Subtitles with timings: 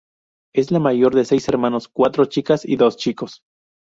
[0.55, 3.43] Es la mayor de seis hermanos; cuatro chicas y dos chicos.